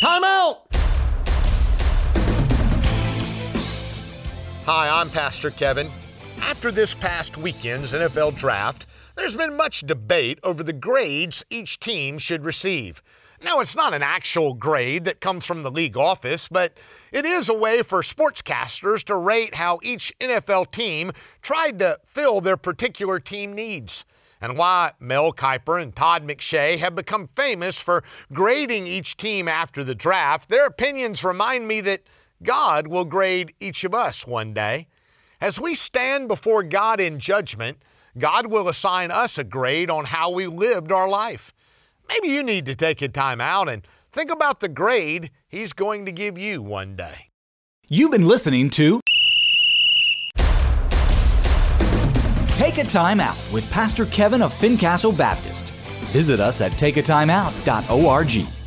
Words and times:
Time 0.00 0.22
out! 0.22 0.66
Hi, 4.64 5.00
I'm 5.00 5.10
Pastor 5.10 5.50
Kevin. 5.50 5.90
After 6.40 6.70
this 6.70 6.94
past 6.94 7.36
weekend's 7.36 7.92
NFL 7.92 8.36
draft, 8.38 8.86
there's 9.16 9.34
been 9.34 9.56
much 9.56 9.80
debate 9.80 10.38
over 10.44 10.62
the 10.62 10.72
grades 10.72 11.44
each 11.50 11.80
team 11.80 12.18
should 12.18 12.44
receive. 12.44 13.02
Now, 13.42 13.58
it's 13.58 13.74
not 13.74 13.92
an 13.92 14.04
actual 14.04 14.54
grade 14.54 15.04
that 15.04 15.20
comes 15.20 15.44
from 15.44 15.64
the 15.64 15.70
league 15.70 15.96
office, 15.96 16.46
but 16.46 16.76
it 17.10 17.24
is 17.24 17.48
a 17.48 17.54
way 17.54 17.82
for 17.82 18.02
sportscasters 18.02 19.02
to 19.04 19.16
rate 19.16 19.56
how 19.56 19.80
each 19.82 20.12
NFL 20.20 20.70
team 20.70 21.10
tried 21.42 21.80
to 21.80 21.98
fill 22.06 22.40
their 22.40 22.56
particular 22.56 23.18
team 23.18 23.52
needs. 23.52 24.04
And 24.40 24.56
why 24.56 24.92
Mel 25.00 25.32
Kiper 25.32 25.82
and 25.82 25.94
Todd 25.94 26.26
McShay 26.26 26.78
have 26.78 26.94
become 26.94 27.28
famous 27.34 27.80
for 27.80 28.04
grading 28.32 28.86
each 28.86 29.16
team 29.16 29.48
after 29.48 29.82
the 29.82 29.94
draft, 29.94 30.48
their 30.48 30.66
opinions 30.66 31.24
remind 31.24 31.66
me 31.66 31.80
that 31.82 32.02
God 32.42 32.86
will 32.86 33.04
grade 33.04 33.54
each 33.58 33.82
of 33.84 33.94
us 33.94 34.26
one 34.26 34.54
day. 34.54 34.86
As 35.40 35.60
we 35.60 35.74
stand 35.74 36.28
before 36.28 36.62
God 36.62 37.00
in 37.00 37.18
judgment, 37.18 37.78
God 38.16 38.46
will 38.46 38.68
assign 38.68 39.10
us 39.10 39.38
a 39.38 39.44
grade 39.44 39.90
on 39.90 40.06
how 40.06 40.30
we 40.30 40.46
lived 40.46 40.92
our 40.92 41.08
life. 41.08 41.52
Maybe 42.08 42.28
you 42.28 42.42
need 42.42 42.66
to 42.66 42.74
take 42.74 43.02
a 43.02 43.08
time 43.08 43.40
out 43.40 43.68
and 43.68 43.86
think 44.12 44.30
about 44.30 44.60
the 44.60 44.68
grade 44.68 45.30
He's 45.48 45.72
going 45.72 46.04
to 46.06 46.12
give 46.12 46.36
you 46.36 46.60
one 46.62 46.94
day. 46.96 47.30
You've 47.88 48.10
been 48.10 48.26
listening 48.26 48.68
to 48.70 49.00
Take 52.58 52.78
a 52.78 52.84
Time 52.84 53.20
Out 53.20 53.38
with 53.52 53.70
Pastor 53.70 54.04
Kevin 54.06 54.42
of 54.42 54.52
Fincastle 54.52 55.12
Baptist. 55.12 55.70
Visit 56.10 56.40
us 56.40 56.60
at 56.60 56.72
takeatimeout.org. 56.72 58.57